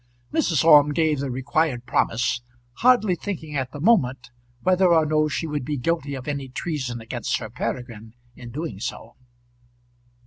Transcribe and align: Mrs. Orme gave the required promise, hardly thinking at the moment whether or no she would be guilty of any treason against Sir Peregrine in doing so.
Mrs. 0.33 0.63
Orme 0.65 0.93
gave 0.93 1.19
the 1.19 1.29
required 1.29 1.85
promise, 1.85 2.41
hardly 2.77 3.13
thinking 3.13 3.55
at 3.55 3.71
the 3.71 3.79
moment 3.79 4.31
whether 4.61 4.87
or 4.87 5.05
no 5.05 5.27
she 5.27 5.45
would 5.45 5.63
be 5.63 5.77
guilty 5.77 6.15
of 6.15 6.27
any 6.27 6.49
treason 6.49 7.01
against 7.01 7.29
Sir 7.33 7.51
Peregrine 7.51 8.15
in 8.35 8.49
doing 8.49 8.79
so. 8.79 9.15